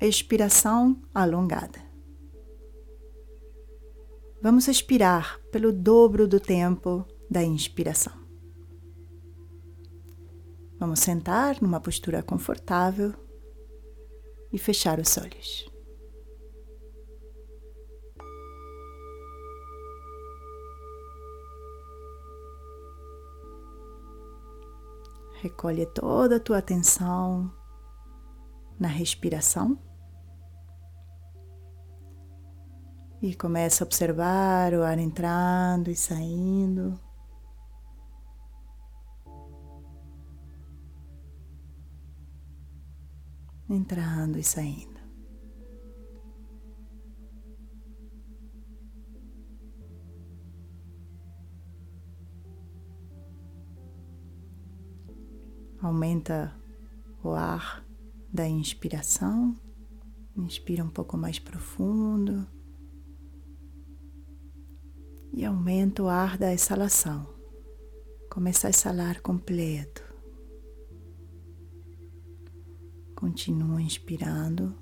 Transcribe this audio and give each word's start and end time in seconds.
expiração 0.00 1.02
alongada. 1.12 1.80
Vamos 4.40 4.68
expirar 4.68 5.40
pelo 5.50 5.72
dobro 5.72 6.28
do 6.28 6.38
tempo 6.38 7.04
da 7.28 7.42
inspiração. 7.42 8.12
Vamos 10.78 11.00
sentar 11.00 11.60
numa 11.60 11.80
postura 11.80 12.22
confortável 12.22 13.12
e 14.52 14.58
fechar 14.58 15.00
os 15.00 15.16
olhos. 15.18 15.68
Recolhe 25.40 25.86
toda 25.86 26.36
a 26.36 26.40
tua 26.40 26.58
atenção 26.58 27.52
na 28.78 28.88
respiração 28.88 29.87
e 33.20 33.34
começa 33.34 33.82
a 33.82 33.86
observar 33.86 34.72
o 34.74 34.82
ar 34.82 34.98
entrando 34.98 35.90
e 35.90 35.96
saindo. 35.96 36.98
Entrando 43.68 44.38
e 44.38 44.44
saindo. 44.44 44.98
Aumenta 55.80 56.56
o 57.22 57.30
ar 57.30 57.84
da 58.32 58.48
inspiração. 58.48 59.54
Inspira 60.36 60.84
um 60.84 60.88
pouco 60.88 61.16
mais 61.16 61.38
profundo. 61.38 62.57
E 65.38 65.44
aumenta 65.44 66.02
o 66.02 66.08
ar 66.08 66.36
da 66.36 66.52
exalação. 66.52 67.32
Começa 68.28 68.66
a 68.66 68.70
exalar 68.70 69.22
completo. 69.22 70.02
Continua 73.14 73.80
inspirando 73.80 74.76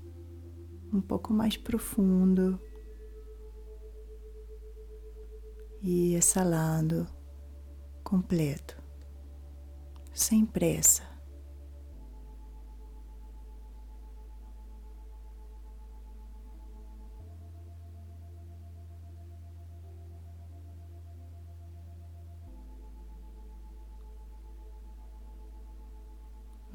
um 0.91 0.99
pouco 0.99 1.31
mais 1.31 1.55
profundo 1.55 2.59
e 5.79 6.15
exalando 6.15 7.05
completo 8.03 8.81
sem 10.11 10.43
pressa. 10.43 11.06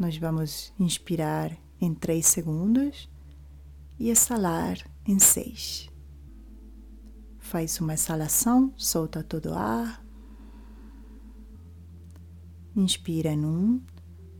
Nós 0.02 0.16
vamos 0.16 0.72
inspirar 0.80 1.56
em 1.80 1.94
três 1.94 2.26
segundos 2.26 3.08
e 4.00 4.10
exalar 4.10 4.76
em 5.06 5.16
seis. 5.20 5.88
Faz 7.38 7.80
uma 7.80 7.94
exalação, 7.94 8.74
solta 8.76 9.22
todo 9.22 9.50
o 9.50 9.54
ar. 9.54 10.04
Inspira 12.74 13.30
em 13.30 13.46
um, 13.46 13.80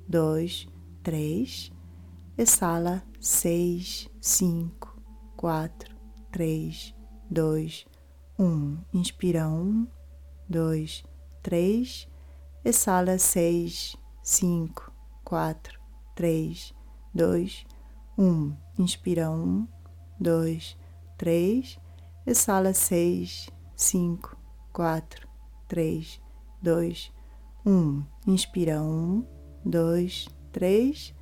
dois, 0.09 0.67
três. 1.01 1.71
Exala 2.37 3.01
seis, 3.21 4.11
cinco, 4.21 5.01
quatro, 5.37 5.95
três, 6.33 6.93
dois, 7.31 7.87
um. 8.37 8.79
Inspira 8.93 9.49
um, 9.49 9.87
dois, 10.49 11.05
três. 11.41 12.09
Exala 12.65 13.17
seis, 13.17 13.97
cinco, 14.25 14.92
quatro, 15.33 15.81
três, 16.15 16.75
dois, 17.15 17.65
um. 18.19 18.53
Inspira 18.79 19.31
um, 19.31 19.67
dois, 20.21 20.77
três. 21.17 21.79
Exala 22.27 22.75
seis, 22.75 23.49
cinco, 23.75 24.37
quatro, 24.75 25.27
três, 25.67 26.21
dois, 26.61 27.11
um. 27.65 28.03
Inspira 28.27 28.83
um, 28.83 29.27
dois, 29.65 30.29
três. 30.53 31.15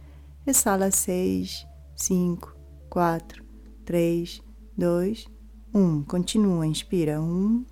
Exala 0.45 0.91
seis, 0.91 1.65
cinco, 1.95 2.57
quatro, 2.89 3.45
três, 3.85 4.43
dois, 4.77 5.25
um. 5.73 6.03
Continua. 6.03 6.67
Inspira 6.67 7.23
um, 7.23 7.65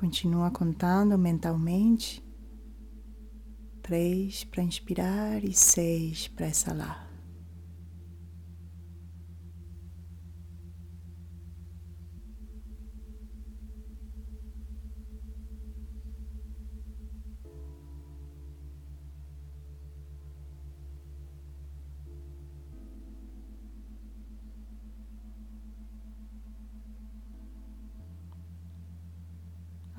Continua 0.00 0.50
contando 0.50 1.18
mentalmente 1.18 2.24
três 3.82 4.44
para 4.44 4.62
inspirar 4.62 5.44
e 5.44 5.52
seis 5.52 6.26
para 6.26 6.48
exalar. 6.48 7.09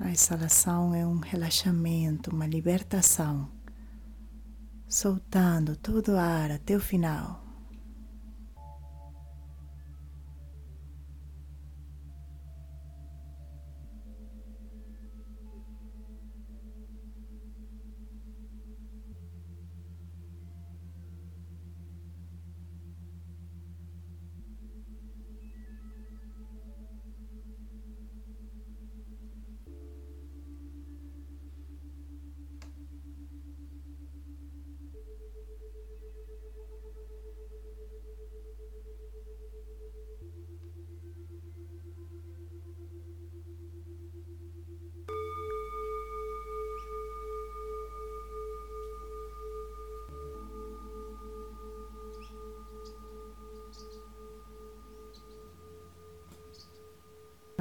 A 0.04 0.10
exalação 0.10 0.92
é 0.92 1.06
um 1.06 1.20
relaxamento, 1.20 2.34
uma 2.34 2.44
libertação 2.44 3.48
soltando 4.88 5.76
todo 5.76 6.14
o 6.14 6.18
ar 6.18 6.50
até 6.50 6.74
o 6.74 6.80
final. 6.80 7.51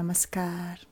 Namaskar. 0.02 0.91